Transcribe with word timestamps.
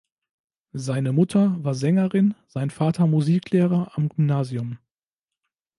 Seine 0.73 1.13
Mutter 1.13 1.63
war 1.63 1.75
Sängerin, 1.75 2.33
sein 2.47 2.71
Vater 2.71 3.05
Musiklehrer 3.05 3.91
am 3.93 4.09
Gymnasium. 4.09 4.79